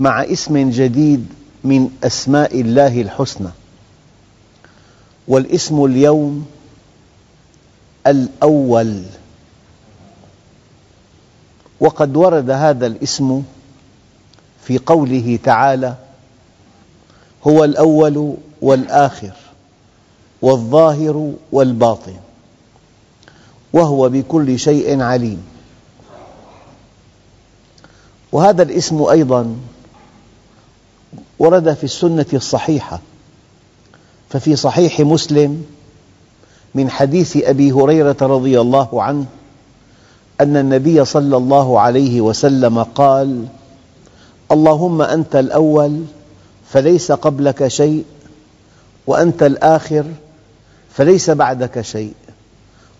[0.00, 1.26] مع اسم جديد
[1.64, 3.48] من أسماء الله الحسنى.
[5.28, 6.46] والاسم اليوم
[8.06, 9.02] الأول.
[11.80, 13.42] وقد ورد هذا الاسم
[14.64, 15.94] في قوله تعالى
[17.46, 19.32] هو الأول والآخر
[20.42, 22.16] والظاهر والباطن
[23.72, 25.42] وهو بكل شيء عليم.
[28.32, 29.56] وهذا الاسم أيضا
[31.42, 33.00] ورد في السنة الصحيحة
[34.30, 35.64] ففي صحيح مسلم
[36.74, 39.24] من حديث أبي هريرة رضي الله عنه
[40.40, 43.46] أن النبي صلى الله عليه وسلم قال
[44.52, 46.02] اللهم أنت الأول
[46.70, 48.04] فليس قبلك شيء
[49.06, 50.04] وأنت الآخر
[50.90, 52.14] فليس بعدك شيء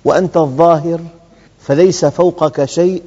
[0.04, 1.00] وأنت الظاهر
[1.60, 3.02] فليس فوقك شيء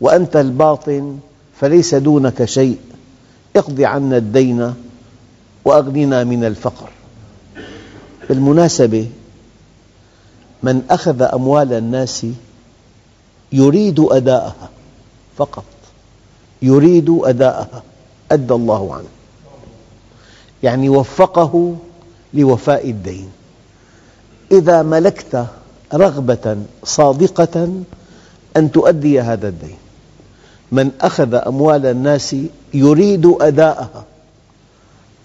[0.00, 1.18] وأنت الباطن
[1.60, 2.78] فليس دونك شيء
[3.56, 4.74] اقض عنا الدين
[5.64, 6.88] وأغننا من الفقر.
[8.28, 9.08] بالمناسبة
[10.62, 12.26] من أخذ أموال الناس
[13.52, 14.70] يريد أداءها
[15.36, 15.64] فقط.
[16.62, 17.82] يريد أداءها.
[18.32, 19.08] أدى الله عنه.
[20.62, 21.76] يعني وفقه
[22.34, 23.30] لوفاء الدين.
[24.52, 25.46] إذا ملكت
[25.94, 27.82] رغبة صادقة
[28.56, 29.79] أن تؤدي هذا الدين.
[30.72, 32.36] من أخذ أموال الناس
[32.74, 34.04] يريد أداءها.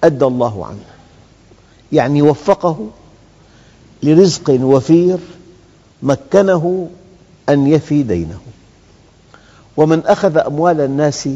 [0.03, 0.85] أدى الله عنه.
[1.91, 2.87] يعني وفقه
[4.03, 5.17] لرزق وفير
[6.03, 6.89] مكنه
[7.49, 8.39] أن يفي دينه.
[9.77, 11.29] ومن أخذ أموال الناس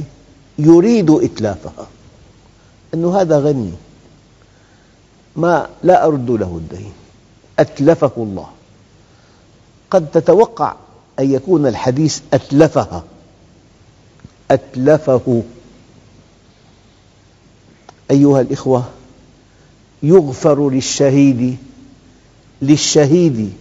[0.59, 1.87] يريد إتلافها.
[2.93, 3.71] أنه هذا غني.
[5.35, 6.93] ما لا أرد له الدين.
[7.59, 8.47] أتلفه الله.
[9.91, 10.75] قد تتوقع
[11.19, 13.03] أن يكون الحديث أتلفها.
[14.51, 15.43] أتلفه.
[18.11, 18.83] أيها الإخوة
[20.03, 21.57] يغفر للشهيد
[22.61, 23.53] للشهيد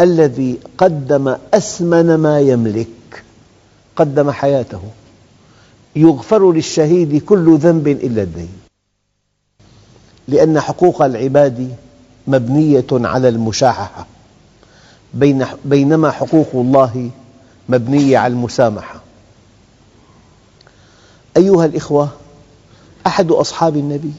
[0.00, 3.24] الذي قدم أثمن ما يملك
[3.96, 4.80] قدم حياته.
[5.96, 8.52] يغفر للشهيد كل ذنب إلا الدين.
[10.28, 11.74] لأن حقوق العباد
[12.26, 14.06] مبنية على المشاححة.
[15.64, 17.10] بينما حقوق الله
[17.68, 18.99] مبنية على المسامحة.
[21.40, 22.08] أيها الإخوة
[23.06, 24.12] أحد أصحاب النبي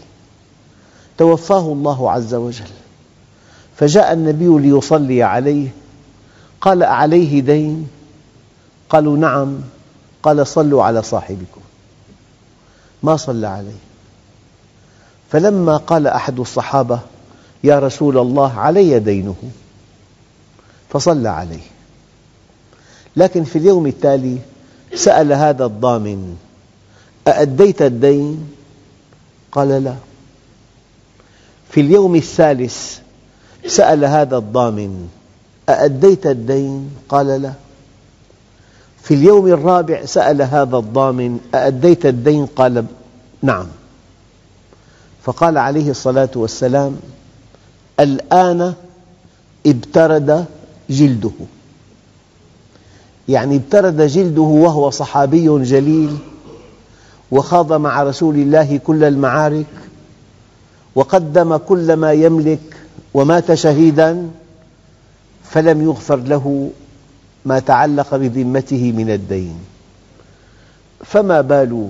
[1.17, 2.71] توفاه الله عز وجل
[3.77, 5.67] فجاء النبي ليصلي عليه
[6.61, 7.87] قال أعليه دين؟
[8.89, 9.59] قالوا نعم
[10.23, 11.61] قال صلوا على صاحبكم.
[13.03, 13.81] ما صلى عليه.
[15.31, 16.99] فلما قال أحد الصحابة
[17.63, 19.35] يا رسول الله علي دينه؟
[20.89, 21.67] فصلى عليه.
[23.15, 24.37] لكن في اليوم التالي
[24.95, 26.37] سأل هذا الضامن
[27.27, 28.49] أأديت الدين؟
[29.51, 29.95] قال لا
[31.69, 32.99] في اليوم الثالث
[33.67, 35.09] سأل هذا الضامن
[35.69, 37.53] أأديت الدين؟ قال لا
[39.03, 42.85] في اليوم الرابع سأل هذا الضامن أأديت الدين؟ قال
[43.41, 43.67] نعم
[45.23, 46.99] فقال عليه الصلاة والسلام
[47.99, 48.73] الآن
[49.65, 50.45] ابترد
[50.89, 51.31] جلده
[53.29, 56.17] يعني ابترد جلده وهو صحابي جليل
[57.31, 59.65] وخاض مع رسول الله كل المعارك
[60.95, 62.77] وقدم كل ما يملك
[63.13, 64.29] ومات شهيدا
[65.43, 66.69] فلم يغفر له
[67.45, 69.55] ما تعلق بذمته من الدين.
[71.05, 71.89] فما بال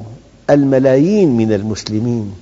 [0.50, 2.34] الملايين من المسلمين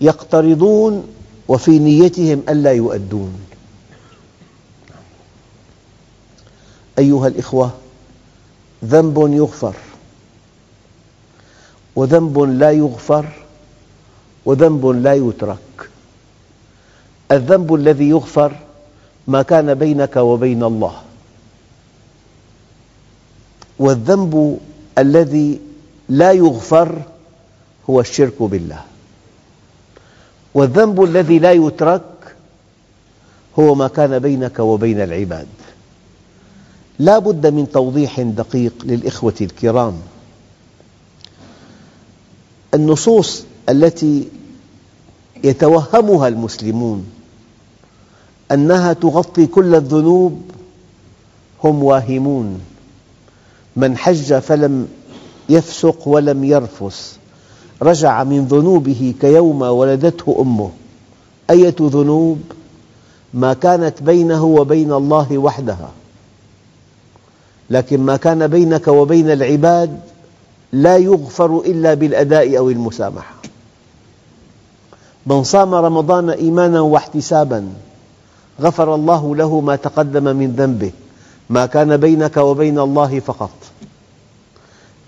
[0.00, 1.06] يقترضون
[1.48, 3.32] وفي نيتهم ألا يؤدون؟
[6.98, 7.70] أيها الإخوة
[8.84, 9.74] ذنب يغفر.
[11.96, 13.26] وذنب لا يغفر
[14.44, 15.88] وذنب لا يترك.
[17.32, 18.56] الذنب الذي يغفر
[19.26, 21.02] ما كان بينك وبين الله.
[23.78, 24.58] والذنب
[24.98, 25.60] الذي
[26.08, 27.02] لا يغفر
[27.90, 28.82] هو الشرك بالله.
[30.54, 32.02] والذنب الذي لا يترك
[33.58, 35.46] هو ما كان بينك وبين العباد.
[36.98, 40.00] لا بد من توضيح دقيق للإخوة الكرام.
[42.76, 44.28] النصوص التي
[45.44, 47.06] يتوهمها المسلمون
[48.52, 50.42] أنها تغطي كل الذنوب
[51.64, 52.60] هم واهمون.
[53.76, 54.88] من حج فلم
[55.48, 57.16] يفسق ولم يرفث
[57.82, 60.70] رجع من ذنوبه كيوم ولدته أمه.
[61.50, 62.40] أية ذنوب؟
[63.34, 65.90] ما كانت بينه وبين الله وحدها.
[67.70, 70.00] لكن ما كان بينك وبين العباد
[70.76, 73.34] لا يغفر إلا بالأداء أو المسامحة.
[75.26, 77.68] من صام رمضان إيمانا واحتسابا
[78.60, 80.90] غفر الله له ما تقدم من ذنبه
[81.50, 83.50] ما كان بينك وبين الله فقط.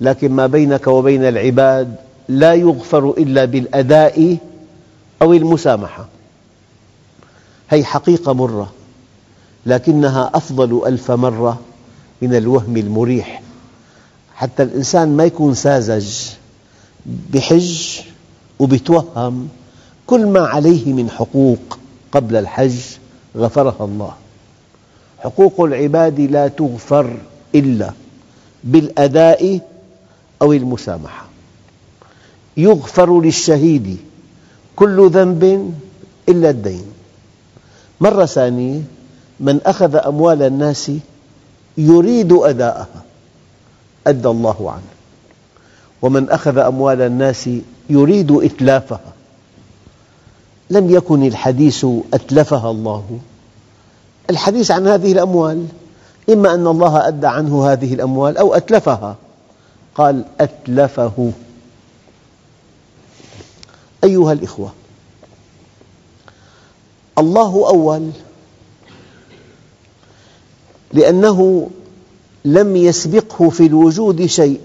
[0.00, 1.94] لكن ما بينك وبين العباد
[2.28, 4.36] لا يغفر إلا بالأداء
[5.22, 6.06] أو المسامحة.
[7.68, 8.72] هذه حقيقة مرة
[9.66, 11.58] لكنها أفضل ألف مرة
[12.22, 13.42] من الوهم المريح.
[14.38, 16.08] حتى الإنسان ما يكون ساذج
[17.06, 18.00] بحج
[18.58, 19.48] وبيتوهم
[20.06, 21.78] كل ما عليه من حقوق
[22.12, 22.78] قبل الحج
[23.36, 24.12] غفرها الله.
[25.18, 27.16] حقوق العباد لا تغفر
[27.54, 27.90] إلا
[28.64, 29.60] بالأداء
[30.42, 31.26] أو المسامحة.
[32.56, 33.96] يغفر للشهيد
[34.76, 35.74] كل ذنب
[36.28, 36.86] إلا الدين.
[38.00, 38.82] مرة ثانية
[39.40, 40.92] من أخذ أموال الناس
[41.78, 43.07] يريد أداءها.
[44.08, 44.82] أدى الله عنه.
[46.02, 47.50] ومن أخذ أموال الناس
[47.90, 49.12] يريد إتلافها.
[50.70, 53.18] لم يكن الحديث أتلفها الله.
[54.30, 55.66] الحديث عن هذه الأموال
[56.30, 59.16] إما أن الله أدى عنه هذه الأموال أو أتلفها.
[59.94, 61.32] قال أتلفه.
[64.04, 64.72] أيها الإخوة
[67.18, 68.10] الله أول
[70.92, 71.70] لأنه
[72.44, 74.60] لم يسبقه في الوجود شيء.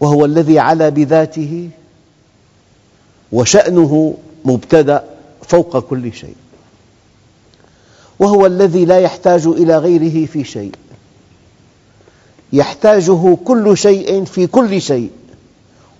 [0.00, 1.70] وهو الذي علا بذاته
[3.32, 4.14] وشأنه
[4.44, 5.04] مبتدأ
[5.42, 6.34] فوق كل شيء.
[8.18, 10.72] وهو الذي لا يحتاج إلى غيره في شيء.
[12.52, 15.10] يحتاجه كل شيء في كل شيء.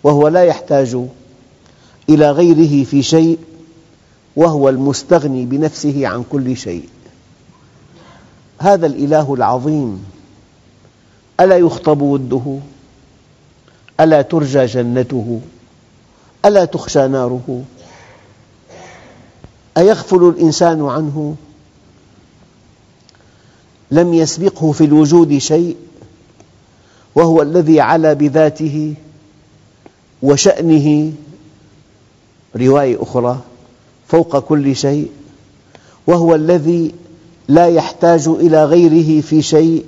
[0.02, 0.96] وهو لا يحتاج
[2.08, 3.38] إلى غيره في شيء.
[4.36, 6.88] وهو المستغني بنفسه عن كل شيء.
[8.58, 10.04] هذا الإله العظيم.
[11.40, 12.58] ألا يخطب وده؟
[14.00, 15.40] ألا ترجى جنته؟
[16.44, 17.62] ألا تخشى ناره؟
[19.76, 21.36] أيغفل الإنسان عنه؟
[23.90, 25.76] لم يسبقه في الوجود شيء
[27.14, 28.94] وهو الذي علا بذاته
[30.22, 31.12] وشأنه.
[32.56, 33.40] رواية أخرى
[34.08, 35.10] فوق كل شيء
[36.06, 36.94] وهو الذي
[37.48, 39.84] لا يحتاج إلى غيره في شيء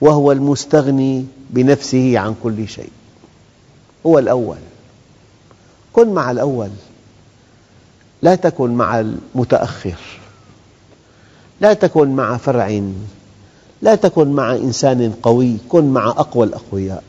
[0.00, 2.90] وهو المستغني بنفسه عن كل شيء.
[4.06, 4.56] هو الأول.
[5.92, 6.70] كن مع الأول.
[8.22, 9.98] لا تكن مع المتأخر.
[11.60, 12.82] لا تكن مع فرع.
[13.82, 15.56] لا تكن مع إنسان قوي.
[15.68, 17.04] كن مع أقوى الأقوياء.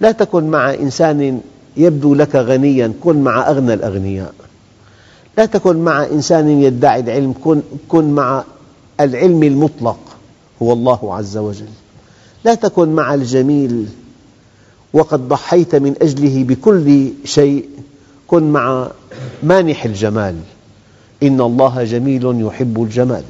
[0.00, 1.40] لا تكن مع إنسان
[1.76, 2.92] يبدو لك غنيا.
[3.04, 4.34] كن مع أغنى الأغنياء.
[5.38, 7.34] لا تكن مع إنسان يدعي العلم.
[7.88, 8.44] كن, مع
[9.00, 9.98] العلم المطلق
[10.62, 11.68] هو الله عز وجل.
[12.44, 13.88] لا تكن مع الجميل
[14.92, 17.68] وقد ضحيت من أجله بكل شيء.
[18.26, 18.90] كن مع
[19.42, 20.40] مانح الجمال.
[21.22, 23.24] إن الله جميل يحب الجمال.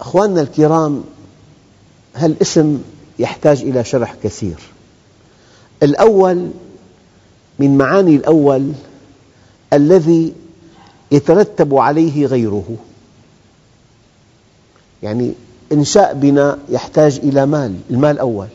[0.00, 1.04] أخواننا الكرام
[2.14, 2.78] هالاسم
[3.18, 4.56] يحتاج إلى شرح كثير؟
[5.82, 6.50] الأول
[7.58, 8.72] من معاني الأول
[9.72, 10.32] الذي
[11.10, 12.76] يترتب عليه غيره.
[15.02, 15.32] يعني
[15.72, 18.48] إنشاء بناء يحتاج إلى مال المال أول.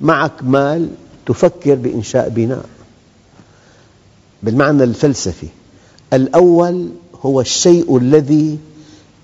[0.00, 0.88] معك مال
[1.26, 2.64] تفكر بإنشاء بناء
[4.42, 5.48] بالمعنى الفلسفي
[6.12, 6.88] الأول
[7.22, 8.58] هو الشيء الذي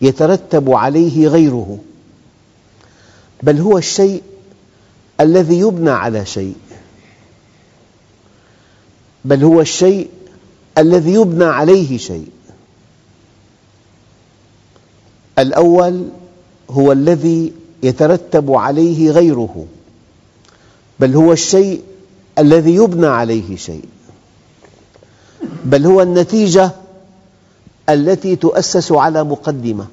[0.03, 1.79] يترتب عليه غيره.
[3.43, 4.23] بل هو الشيء
[5.21, 6.55] الذي يبنى على شيء.
[9.25, 10.11] بل هو الشيء
[10.79, 12.29] الذي يبنى عليه شيء.
[15.39, 16.09] الأول
[16.71, 17.53] هو الذي
[17.83, 19.67] يترتب عليه غيره
[21.01, 21.83] بل هو الشيء
[22.39, 23.85] الذي يبنى عليه شيء.
[25.65, 26.71] بل هو النتيجة
[27.89, 29.87] التي تؤسس على مقدمة.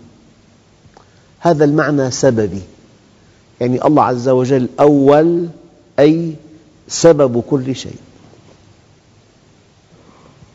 [1.40, 2.62] هذا المعنى سببي.
[3.62, 5.48] يعني الله عز وجل أول
[6.00, 6.34] أي
[6.88, 7.96] سبب كل شيء.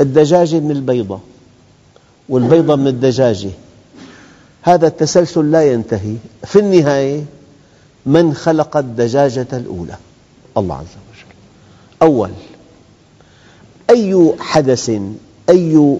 [0.01, 1.21] الدجاجة من البيضة
[2.29, 3.51] والبيضة من الدجاجة.
[4.63, 6.17] هذا التسلسل لا ينتهي.
[6.45, 7.25] في النهاية
[8.07, 9.97] من خلق الدجاجة الأولى؟
[10.57, 11.35] الله عز وجل.
[12.03, 12.31] أول
[13.91, 14.91] أي حدث
[15.51, 15.97] أي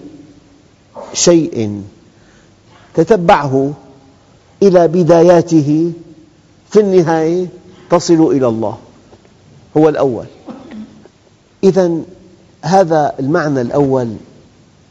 [1.13, 1.81] شيء
[2.93, 3.73] تتبعه
[4.63, 5.91] إلى بداياته
[6.69, 7.47] في النهاية
[7.89, 8.77] تصل إلى الله.
[9.77, 10.25] هو الأول.
[11.63, 12.01] إذا
[12.61, 14.15] هذا المعنى الأول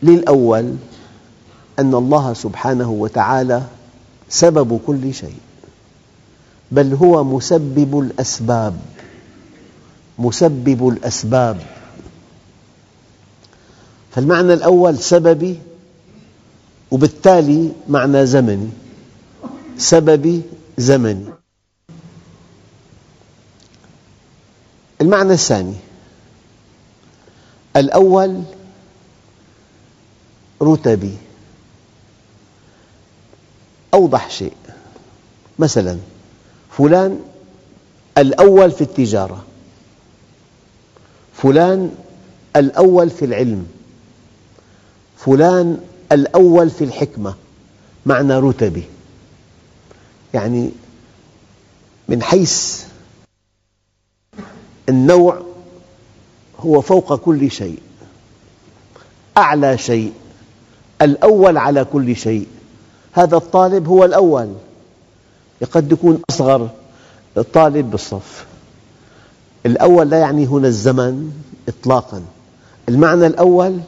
[0.03, 0.75] للأول
[1.79, 3.63] أن الله سبحانه وتعالى
[4.29, 5.39] سبب كل شيء
[6.73, 8.77] بل هو مسبب الأسباب
[10.19, 11.61] مسبب الأسباب.
[14.11, 15.59] فالمعنى الأول سببي
[16.91, 18.69] وبالتالي معنى زمني
[19.79, 20.43] سببي
[20.79, 21.25] زمني.
[25.01, 25.75] المعنى الثاني
[27.79, 28.43] الأول
[30.63, 31.17] رتبي.
[33.95, 34.53] أوضح شيء.
[35.59, 35.99] مثلا
[36.71, 37.21] فلان
[38.19, 39.45] الأول في التجارة.
[41.35, 41.95] فلان
[42.57, 43.67] الأول في العلم.
[45.17, 45.81] فلان
[46.13, 47.35] الأول في الحكمة.
[48.07, 48.85] معنى رتبي.
[50.35, 50.71] يعني
[52.09, 52.85] من حيث
[54.89, 55.48] النوع
[56.61, 57.79] هو فوق كل شيء.
[59.37, 60.13] أعلى شيء.
[61.03, 62.47] الأول على كل شيء.
[63.13, 64.55] هذا الطالب هو الأول.
[65.73, 66.69] قد يكون أصغر
[67.53, 68.47] طالب بالصف.
[69.67, 71.33] الأول لا يعني هنا الزمن
[71.69, 72.23] إطلاقا.
[72.89, 73.81] المعنى الأول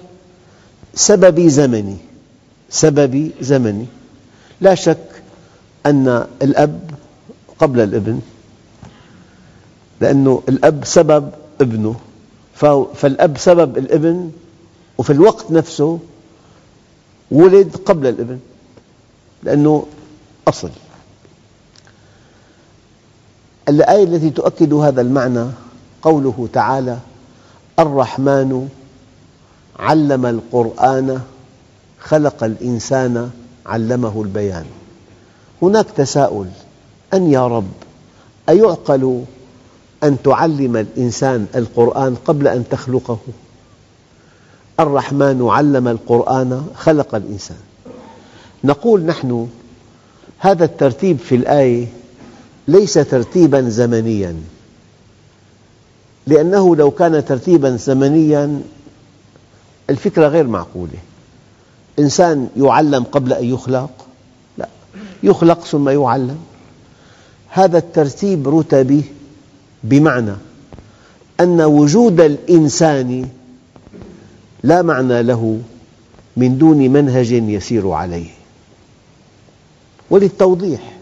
[0.95, 1.97] سببي زمني.
[2.71, 3.87] سببي زمني.
[4.61, 5.23] لا شك
[5.87, 6.91] أن الأب
[7.59, 8.21] قبل الابن.
[10.01, 11.97] لأن الأب سبب ابنه.
[12.95, 14.31] فالأب سبب الابن
[14.99, 15.99] وفي الوقت نفسه
[17.31, 18.39] ولد قبل الابن
[19.43, 19.87] لأنه
[20.49, 20.71] أصل.
[23.69, 25.47] الآية التي تؤكد هذا المعنى
[26.03, 26.99] قوله تعالى
[27.79, 28.69] الرحمن
[29.79, 31.21] علم القرآن
[32.01, 33.31] خلق الإنسان
[33.67, 34.67] علمه البيان.
[35.63, 36.47] هناك تساؤل
[37.15, 37.73] أن يا رب
[38.49, 39.25] أيعقل
[40.05, 43.19] أن تعلم الإنسان القرآن قبل أن تخلقه.
[44.81, 47.57] الرحمن علم القرآن خلق الإنسان.
[48.65, 49.49] نقول نحن
[50.39, 51.87] هذا الترتيب في الآية
[52.69, 54.37] ليس ترتيبا زمنيا.
[56.27, 58.63] لأنه لو كان ترتيبا زمنيا
[59.91, 60.99] الفكرة غير معقولة.
[61.99, 63.91] إنسان يعلم قبل أن يخلق؟
[64.59, 64.69] لا.
[65.23, 66.39] يخلق ثم يعلم.
[67.49, 69.05] هذا الترتيب رتبي
[69.85, 70.35] بمعنى
[71.41, 73.29] أن وجود الإنسان
[74.63, 75.61] لا معنى له
[76.37, 78.31] من دون منهج يسير عليه.
[80.11, 80.93] وللتوضيح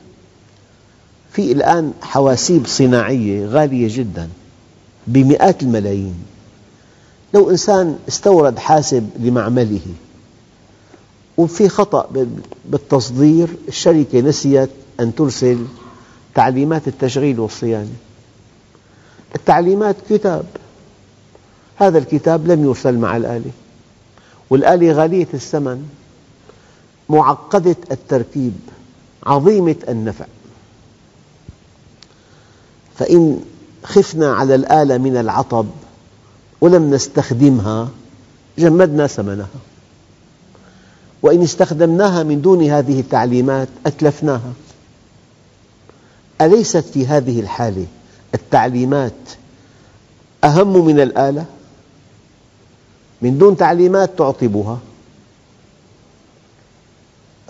[1.33, 4.29] في الآن حواسيب صناعية غالية جدا
[5.07, 6.15] بمئات الملايين.
[7.35, 9.81] لو إنسان استورد حاسب لمعمله
[11.37, 12.27] وفي خطأ
[12.65, 14.71] بالتصدير الشركة نسيت
[15.01, 15.59] أن ترسل
[16.35, 17.93] تعليمات التشغيل والصيانة.
[19.35, 20.45] التعليمات كتاب.
[21.77, 23.51] هذا الكتاب لم يرسل مع الآلة
[24.51, 25.89] والآلة غالية الثمن
[27.09, 28.53] معقدة التركيب.
[29.27, 30.25] عظيمة النفع.
[32.99, 33.41] فإن
[33.85, 35.67] خفنا على الآلة من العطب
[36.61, 37.89] ولم نستخدمها
[38.59, 39.49] جمدنا ثمنها
[41.23, 44.53] وإن استخدمناها من دون هذه التعليمات أتلفناها.
[46.41, 47.87] أليست في هذه الحالة
[48.35, 49.13] التعليمات
[50.45, 51.45] أهم من الآلة؟
[53.23, 54.79] من دون تعليمات تعطبها.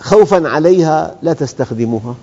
[0.01, 2.15] خوفا عليها لا تستخدمها.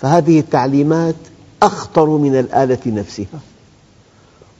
[0.00, 1.14] فهذه التعليمات
[1.62, 3.40] أخطر من الآلة نفسها.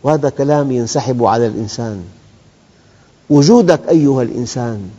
[0.02, 2.04] وهذا كلام ينسحب على الإنسان.
[3.30, 4.90] وجودك أيها الإنسان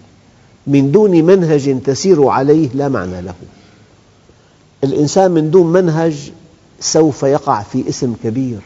[0.67, 3.33] من دون منهج تسير عليه لا معنى له.
[4.83, 6.31] الإنسان من دون منهج
[6.79, 8.59] سوف يقع في إثم كبير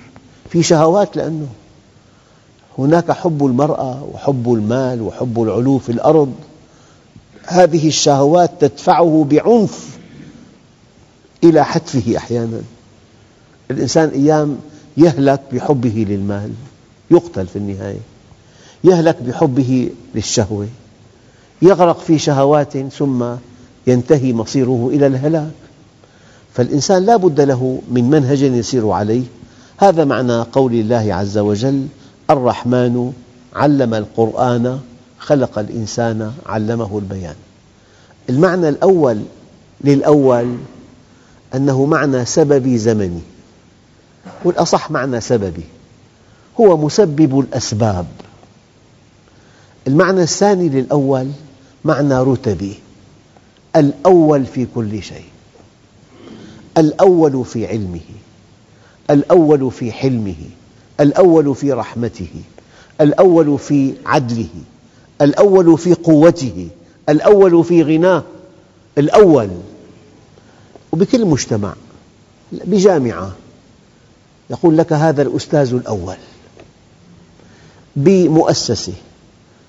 [0.49, 1.47] في شهوات لأنه
[2.77, 6.33] هناك حب المرأة وحب المال وحب العلو في الأرض.
[7.45, 9.97] هذه الشهوات تدفعه بعنف
[11.43, 12.61] إلى حتفه أحيانا.
[13.71, 14.57] الإنسان أيام
[14.97, 16.51] يهلك بحبه للمال
[17.11, 17.99] يقتل في النهاية
[18.83, 20.67] يهلك بحبه للشهوة
[21.61, 23.25] يغرق في شهوات ثم
[23.87, 25.51] ينتهي مصيره إلى الهلاك.
[26.53, 29.23] فالإنسان لا بد له من منهج يسير عليه.
[29.77, 31.87] هذا معنى قول الله عز وجل
[32.29, 33.13] الرحمن
[33.55, 34.79] علم القرآن
[35.19, 37.35] خلق الإنسان علمه البيان.
[38.29, 39.21] المعنى الأول
[39.81, 40.57] للأول
[41.55, 43.21] أنه معنى سببي زمني
[44.43, 45.63] والأصح معنى سببي
[46.59, 48.05] هو مسبب الأسباب.
[49.87, 51.31] المعنى الثاني للأول
[51.85, 52.79] معنى رتبي
[53.75, 55.32] الأول في كل شيء.
[56.77, 57.99] الأول في علمه
[59.09, 60.35] الأول في حلمه
[60.99, 62.29] الأول في رحمته
[63.01, 64.47] الأول في عدله
[65.21, 66.67] الأول في قوته
[67.09, 68.23] الأول في غناه
[68.97, 69.49] الأول.
[70.91, 71.73] وبكل مجتمع
[72.51, 73.31] بجامعة
[74.49, 76.15] يقول لك هذا الأستاذ الأول.
[77.95, 78.93] بمؤسسة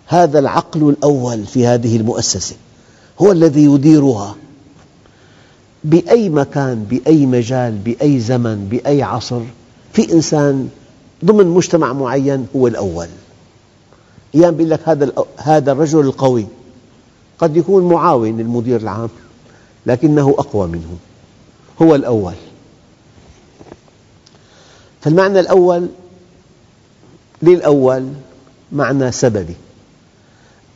[0.06, 2.56] هذا العقل الأول في هذه المؤسسة
[3.23, 4.37] هو الذي يديرها.
[5.84, 9.40] بأي مكان بأي مجال بأي زمن بأي عصر
[9.92, 10.68] في إنسان
[11.24, 13.08] ضمن مجتمع معين هو الأول.
[14.34, 16.46] أيام يقول لك هذا هذا الرجل القوي.
[17.38, 19.08] قد يكون معاون للمدير العام
[19.86, 20.96] لكنه أقوى منه.
[21.82, 22.34] هو الأول.
[25.00, 25.88] فالمعنى الأول
[27.42, 28.08] للأول
[28.72, 29.54] معنى سببي.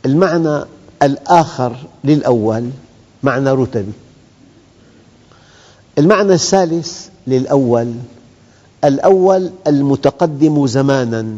[0.05, 0.65] المعنى
[1.03, 2.69] الآخر للأول
[3.23, 3.91] معنى رتبي.
[5.99, 7.93] المعنى الثالث للأول
[8.83, 11.37] الأول المتقدم زماناً.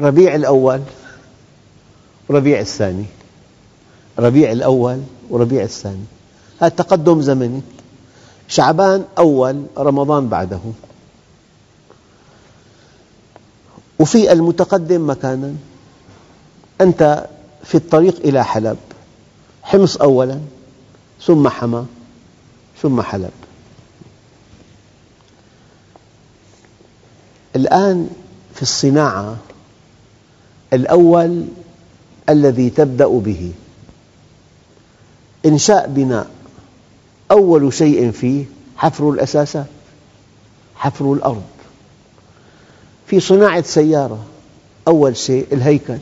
[0.00, 0.80] ربيع الأول
[2.28, 3.04] وربيع الثاني.
[4.18, 6.04] ربيع الأول وربيع الثاني.
[6.60, 7.60] هذا تقدم زمني.
[8.48, 10.60] شعبان أول رمضان بعده.
[13.98, 15.54] وفي المتقدم مكانا.
[16.80, 17.26] أنت
[17.64, 18.78] في الطريق إلى حلب.
[19.62, 20.40] حمص أولا
[21.26, 21.86] ثم حما
[22.82, 23.30] ثم حلب.
[27.56, 28.10] الآن
[28.54, 29.36] في الصناعة
[30.72, 31.44] الأول
[32.28, 33.52] الذي تبدأ به.
[35.46, 36.30] إنشاء بناء.
[37.30, 38.44] أول شيء فيه
[38.76, 39.66] حفر الأساسات
[40.76, 41.42] حفر الأرض.
[43.06, 44.24] في صناعة سيارة
[44.88, 45.98] أول شيء الهيكل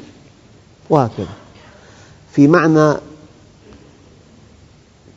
[0.91, 1.35] وهكذا.
[2.33, 2.95] في معنى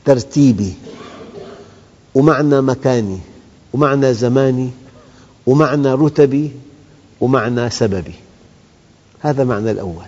[0.06, 0.73] ترتيبي.
[2.15, 3.19] ومعنى مكاني
[3.73, 4.69] ومعنى زماني
[5.47, 6.52] ومعنى رتبي
[7.21, 8.15] ومعنى سببي.
[9.19, 10.06] هذا معنى الأول.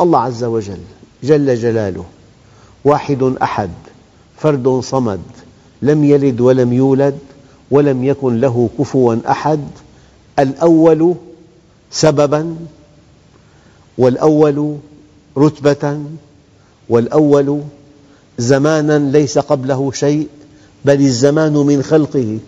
[0.00, 0.80] الله عز وجل
[1.22, 2.04] جل جلاله
[2.84, 3.70] واحد أحد
[4.38, 5.22] فرد صمد
[5.82, 7.18] لم يلد ولم يولد
[7.70, 9.68] ولم يكن له كفوا أحد.
[10.38, 11.14] الأول
[11.90, 12.56] سبباً
[13.98, 14.76] والأول
[15.38, 16.00] رتبة
[16.88, 17.62] والأول
[18.38, 20.28] زماناً ليس قبله شيء.
[20.84, 22.38] بل الزمان من خلقه.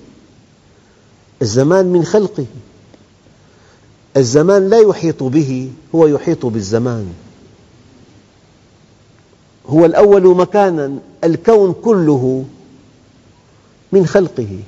[1.42, 2.46] الزمان من خلقه.
[4.16, 7.14] الزمان لا يحيط به هو يحيط بالزمان.
[9.66, 12.44] هو الأول مكانا الكون كله
[13.92, 14.58] من خلقه.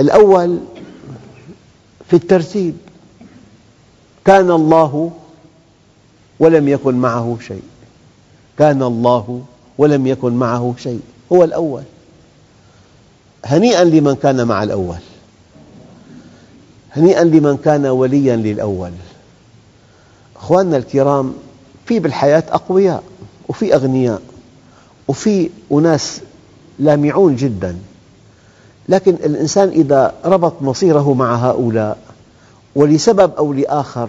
[0.00, 0.58] الأول
[2.10, 2.76] في الترتيب.
[4.24, 5.12] كان الله
[6.38, 7.62] ولم يكن معه شيء.
[8.58, 9.44] كان الله
[9.78, 11.00] ولم يكن معه شيء.
[11.32, 11.82] هو الأول.
[13.44, 14.98] هنيئا لمن كان مع الأول.
[16.92, 18.90] هنيئا لمن كان وليا للأول.
[20.36, 21.34] أخواننا الكرام
[21.86, 23.02] في بالحياة أقوياء
[23.48, 24.22] وفي أغنياء
[25.08, 26.20] وفي أناس
[26.78, 27.76] لامعون جدا.
[28.88, 31.98] لكن الإنسان إذا ربط مصيره مع هؤلاء
[32.74, 34.08] ولسبب أو لآخر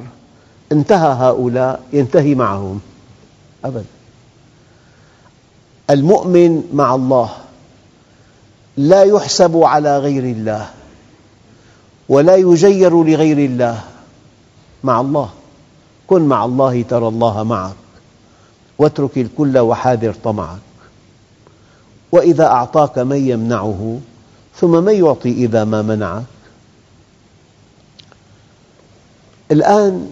[0.72, 2.80] انتهى هؤلاء ينتهي معهم.
[3.66, 3.95] أبدا.
[5.90, 7.30] المؤمن مع الله
[8.78, 10.70] لا يحسب على غير الله
[12.10, 13.84] ولا يجير لغير الله
[14.84, 15.30] مع الله.
[16.08, 17.76] كن مع الله ترى الله معك.
[18.78, 20.60] واترك الكل وحاذر طمعك.
[22.12, 24.00] وإذا أعطاك من يمنعه
[24.56, 26.24] ثم من يعطي إذا ما منعك.
[29.52, 30.12] الآن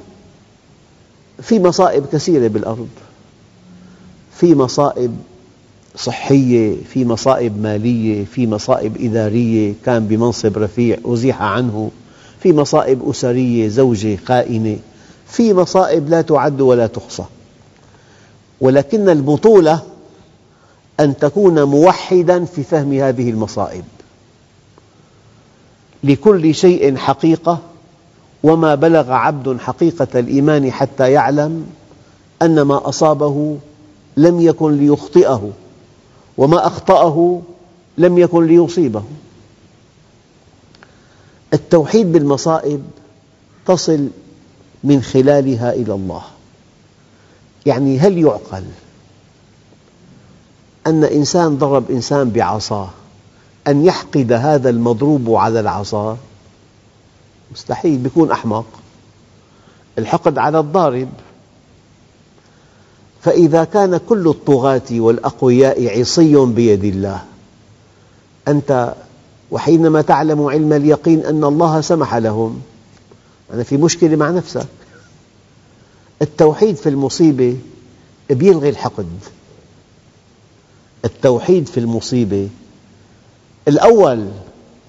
[1.41, 2.89] في مصائب كثيرة بالأرض.
[4.35, 5.17] في مصائب
[5.95, 11.91] صحية في مصائب مالية في مصائب إدارية كان بمنصب رفيع أزيح عنه
[12.39, 14.77] في مصائب أسرية زوجة خائنة
[15.27, 17.23] في مصائب لا تعد ولا تحصى.
[18.61, 19.79] ولكن البطولة
[20.99, 23.83] أن تكون موحدا في فهم هذه المصائب.
[26.03, 27.59] لكل شيء حقيقة
[28.43, 31.65] وما بلغ عبد حقيقة الإيمان حتى يعلم
[32.41, 33.57] أن ما أصابه
[34.17, 35.51] لم يكن ليخطئه.
[36.37, 37.41] وما أخطأه
[37.97, 39.03] لم يكن ليصيبه.
[41.53, 42.83] التوحيد بالمصائب
[43.65, 44.07] تصل
[44.83, 46.21] من خلالها إلى الله.
[47.65, 48.63] يعني هل يعقل
[50.87, 52.89] أن إنسان ضرب إنسان بعصاه
[53.67, 56.17] أن يحقد هذا المضروب على العصا؟
[57.51, 58.65] مستحيل بيكون أحمق.
[59.97, 61.09] الحقد على الضارب.
[63.23, 67.23] فإذا كان كل الطغاة والأقوياء عصي بيد الله.
[68.47, 68.93] أنت
[69.51, 72.61] وحينما تعلم علم اليقين أن الله سمح لهم
[73.53, 74.67] أنا في مشكلة مع نفسك.
[76.21, 77.57] التوحيد في المصيبة
[78.29, 79.07] يلغي الحقد.
[81.05, 82.49] التوحيد في المصيبة
[83.67, 84.27] الأول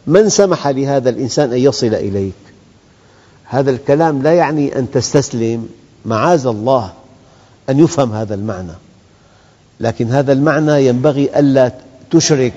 [0.06, 2.32] من سمح لهذا الإنسان أن يصل إليك؟
[3.44, 5.68] هذا الكلام لا يعني أن تستسلم
[6.04, 6.92] معاذ الله.
[7.70, 8.72] أن يفهم هذا المعنى.
[9.80, 11.72] لكن هذا المعنى ينبغي ألا
[12.10, 12.52] تشرك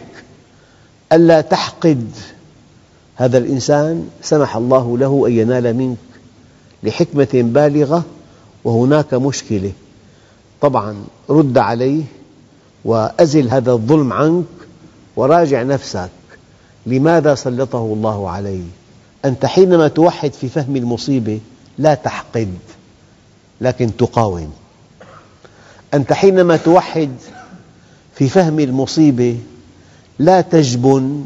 [1.13, 2.11] ألا تحقد.
[3.15, 5.97] هذا الإنسان سمح الله له أن ينال منك
[6.83, 8.03] لحكمة بالغة
[8.63, 9.71] وهناك مشكلة.
[10.61, 10.95] طبعا
[11.29, 12.03] رد عليه
[12.85, 14.45] وأزل هذا الظلم عنك
[15.15, 16.09] وراجع نفسك.
[16.85, 18.61] لماذا سلطه الله علي
[19.25, 21.39] أنت حينما توحد في فهم المصيبة
[21.77, 22.53] لا تحقد
[23.61, 24.53] لكن تقاوم.
[25.93, 27.11] أنت حينما توحد
[28.15, 29.37] في فهم المصيبة
[30.19, 31.25] لا تجبن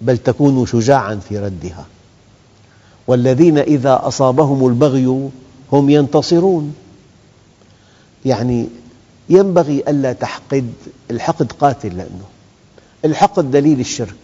[0.00, 1.86] بل تكون شجاعا في ردها.
[3.06, 5.30] والذين إذا أصابهم البغي
[5.72, 6.74] هم ينتصرون.
[8.24, 8.68] يعني
[9.28, 10.72] ينبغي ألا تحقد
[11.10, 12.24] الحقد قاتل لأنه
[13.04, 14.14] الحقد دليل الشرك.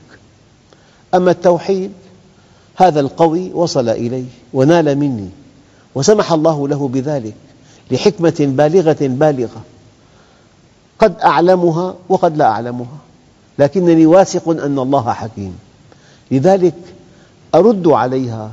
[1.15, 1.93] أما التوحيد
[2.77, 5.29] هذا القوي وصل إلي ونال مني
[5.95, 7.35] وسمح الله له بذلك
[7.91, 9.63] لحكمة بالغة بالغة.
[10.99, 12.99] قد أعلمها وقد لا أعلمها.
[13.59, 15.59] لكنني واثق أن الله حكيم.
[16.31, 16.75] لذلك
[17.55, 18.51] أرد عليها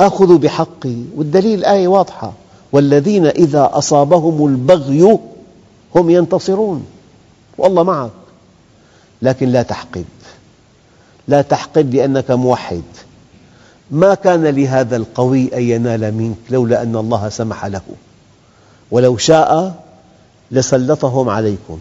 [0.00, 0.96] آخذ بحقي.
[1.16, 2.32] والدليل الآية واضحة.
[2.72, 5.18] والذين إذا أصابهم البغي
[5.94, 6.86] هم ينتصرون.
[7.58, 8.10] والله معك.
[9.22, 10.04] لكن لا تحقد
[11.28, 12.82] لا تحقد لأنك موحد.
[13.90, 17.82] ما كان لهذا القوي أن ينال منك لولا أن الله سمح له.
[18.90, 19.83] ولو شاء
[20.50, 21.78] لسلطهم عليكم.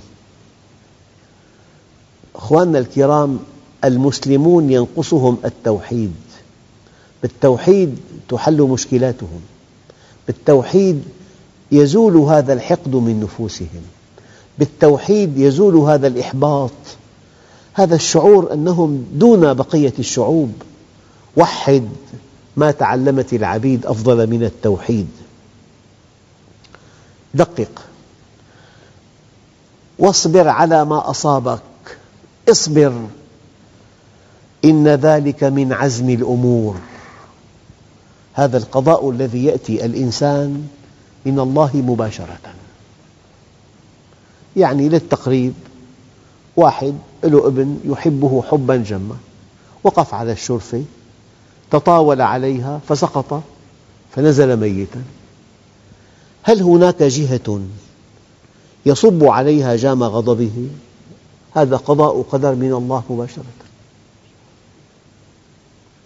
[2.36, 3.40] أخواننا الكرام
[3.84, 6.14] المسلمون ينقصهم التوحيد.
[7.22, 7.98] بالتوحيد
[8.30, 9.42] تحل مشكلاتهم.
[10.28, 11.04] بالتوحيد
[11.72, 13.82] يزول هذا الحقد من نفوسهم.
[14.60, 16.72] بالتوحيد يزول هذا الإحباط.
[17.74, 20.54] هذا الشعور أنهم دون بقية الشعوب.
[21.38, 21.90] وحد
[22.58, 25.08] ما تعلمت العبيد أفضل من التوحيد.
[27.34, 27.93] دقق.
[30.00, 31.62] واصبر على ما أصابك.
[32.50, 33.08] اصبر.
[34.66, 36.76] إن ذلك من عزم الأمور.
[38.34, 40.68] هذا القضاء الذي يأتي الإنسان
[41.26, 42.54] من الله مباشرة.
[44.56, 45.54] يعني للتقريب
[46.56, 49.18] واحد له ابن يحبه حبا جما
[49.84, 50.84] وقف على الشرفة
[51.72, 53.44] تطاول عليها فسقط
[54.16, 55.04] فنزل ميتا.
[56.44, 57.62] هل هناك جهة؟
[58.86, 60.68] يصب عليها جام غضبه.
[61.56, 63.44] هذا قضاء قدر من الله مباشرة.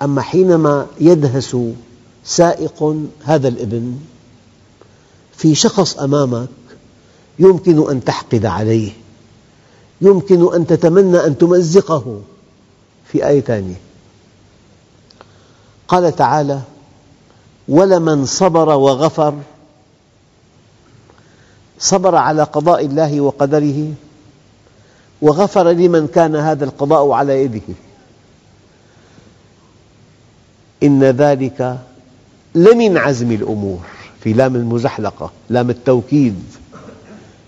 [0.02, 1.58] أما حينما يدهس
[2.26, 4.00] سائق هذا الابن
[5.38, 6.48] في شخص أمامك
[7.40, 8.92] يمكن أن تحقد عليه.
[10.02, 12.22] يمكن أن تتمنى أن تمزقه
[13.06, 13.80] في آية ثانية.
[15.88, 16.62] قال تعالى
[17.68, 19.34] ولمن صبر وغفر
[21.80, 23.94] صبر على قضاء الله وقدره
[25.22, 27.62] وغفر لمن كان هذا القضاء على يده.
[30.84, 31.78] إن ذلك
[32.56, 33.80] لمن عزم الأمور
[34.24, 36.44] في لام المزحلقة لام التوكيد.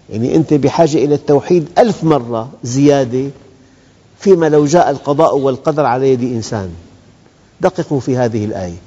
[0.10, 3.30] يعني أنت بحاجة إلى التوحيد ألف مرة زيادة
[4.20, 6.74] فيما لو جاء القضاء والقدر على يد إنسان.
[7.62, 8.78] دققوا في هذه الآية.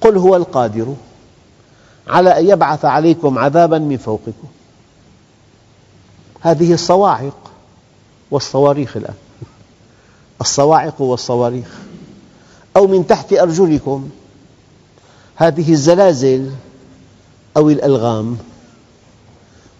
[0.00, 0.94] قل هو القادر
[2.08, 4.48] على أن يبعث عليكم عذابا من فوقكم.
[6.40, 7.50] هذه الصواعق
[8.30, 9.14] والصواريخ الآن.
[10.40, 11.68] الصواعق والصواريخ.
[12.76, 14.08] أو من تحت أرجلكم
[15.36, 16.50] هذه الزلازل
[17.56, 18.36] أو الألغام.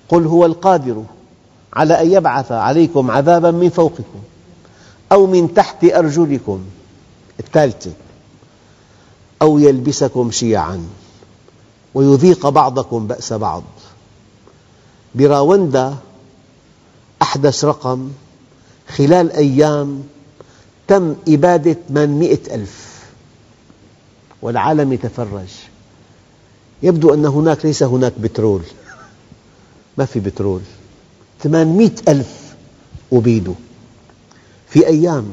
[0.09, 1.05] قل هو القادر
[1.73, 4.21] على أن يبعث عليكم عذابا من فوقكم
[5.13, 6.61] أو من تحت أرجلكم
[7.41, 7.91] الثالثة
[9.43, 10.89] أو يلبسكم شيعا
[11.95, 13.63] ويذيق بعضكم بأس بعض.
[15.15, 15.95] براوندا
[17.29, 18.11] أحدث رقم
[18.97, 20.03] خلال أيام
[20.87, 23.03] تم إبادة 800 ألف
[24.43, 25.49] والعالم يتفرج.
[26.83, 28.63] يبدو أن هناك ليس هناك بترول.
[29.99, 30.61] ما في بترول.
[31.43, 32.55] 800 ألف
[33.13, 33.55] أبيدوا.
[34.69, 35.29] في أيام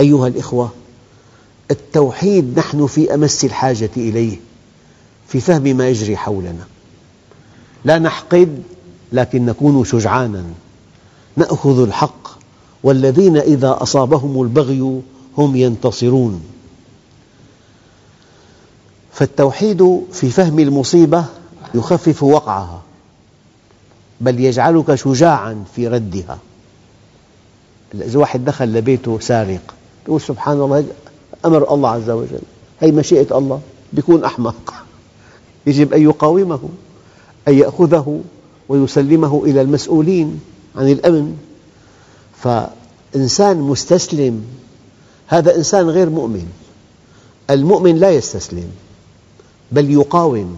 [0.00, 0.70] أيها الإخوة
[1.70, 4.36] التوحيد نحن في أمس الحاجة إليه
[5.28, 6.66] في فهم ما يجري حولنا.
[7.84, 8.62] لا نحقد
[9.14, 10.44] لكن نكون شجعانا.
[11.36, 12.28] نأخذ الحق
[12.82, 15.00] والذين إذا أصابهم البغي
[15.38, 16.42] هم ينتصرون.
[19.12, 21.24] فالتوحيد في فهم المصيبة
[21.74, 22.82] يخفف وقعها
[24.20, 26.38] بل يجعلك شجاعا في ردها.
[27.94, 29.74] إذا واحد دخل لبيته سارق
[30.06, 30.84] يقول سبحان الله
[31.44, 32.42] أمر الله عز وجل.
[32.80, 33.60] هي مشيئة الله
[33.92, 34.74] يكون أحمق.
[35.66, 36.68] يجب أن يقاومه
[37.48, 38.20] أن يأخذه
[38.68, 40.40] ويسلمه إلى المسؤولين
[40.76, 41.36] عن الأمن.
[42.42, 44.44] فإنسان مستسلم
[45.26, 46.46] هذا إنسان غير مؤمن.
[47.50, 48.70] المؤمن لا يستسلم
[49.72, 50.56] بل يقاوم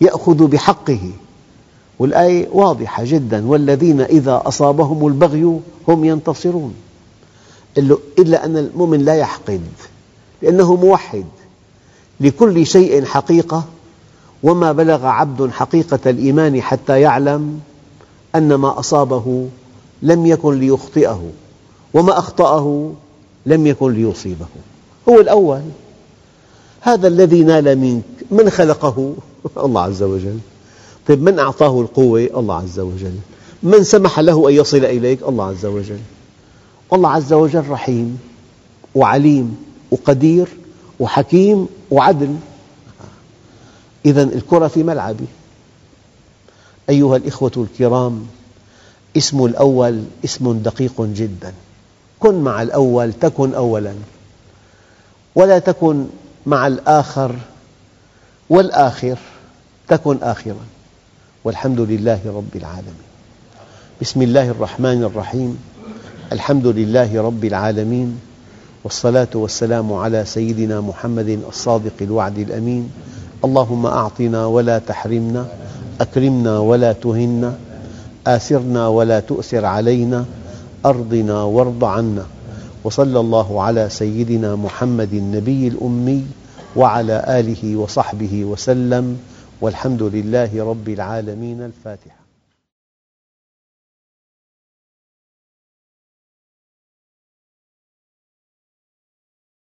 [0.00, 1.10] يأخذ بحقه.
[1.98, 6.74] والآية واضحة جدا والذين إذا أصابهم البغي هم ينتصرون.
[8.18, 9.60] إلا أن المؤمن لا يحقد
[10.42, 11.24] لأنه موحد.
[12.20, 13.64] لكل شيء حقيقة
[14.42, 17.60] وما بلغ عبد حقيقة الإيمان حتى يعلم
[18.34, 19.48] أن ما أصابه
[20.02, 21.30] لم يكن ليخطئه
[21.94, 22.92] وما أخطأه
[23.46, 24.46] لم يكن ليصيبه.
[25.08, 25.62] هو الأول.
[26.80, 29.14] هذا الذي نال منك من خلقه؟
[29.64, 30.38] الله عز وجل.
[31.08, 33.14] طيب من أعطاه القوة؟ الله عز وجل.
[33.62, 36.00] من سمح له أن يصل إليك؟ الله عز وجل.
[36.92, 38.18] الله عز وجل رحيم
[38.94, 39.56] وعليم
[39.90, 40.48] وقدير
[41.00, 42.36] وحكيم وعدل.
[44.06, 45.26] إذا الكرة في ملعبي.
[46.90, 48.26] أيها الإخوة الكرام
[49.16, 51.52] اسم الأول اسم دقيق جدا.
[52.20, 53.94] كن مع الأول تكن أولا.
[55.34, 56.06] ولا تكن
[56.46, 57.36] مع الآخر
[58.50, 59.18] والآخر
[59.88, 60.66] تكن آخرا.
[61.44, 63.10] والحمد لله رب العالمين.
[64.02, 65.58] بسم الله الرحمن الرحيم.
[66.32, 68.20] الحمد لله رب العالمين.
[68.84, 72.90] والصلاة والسلام على سيدنا محمد الصادق الوعد الأمين.
[73.44, 75.46] اللهم أعطنا ولا تحرمنا
[76.00, 77.54] أكرمنا ولا تهنا
[78.26, 80.24] آثرنا ولا تؤثر علينا
[80.86, 82.26] أرضنا وارض عنا
[82.84, 86.24] وصلى الله على سيدنا محمد النبي الأمي
[86.76, 89.18] وعلى آله وصحبه وسلم
[89.60, 92.19] والحمد لله رب العالمين الفاتحة.